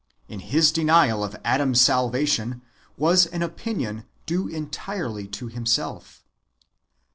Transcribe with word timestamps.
But 0.27 0.41
his 0.41 0.71
denial 0.71 1.23
of 1.23 1.35
Adam's 1.45 1.79
salvation 1.79 2.63
was 2.97 3.27
an 3.27 3.43
opinion 3.43 4.05
due 4.25 4.47
entirely 4.47 5.27
to 5.27 5.45
himself. 5.47 6.23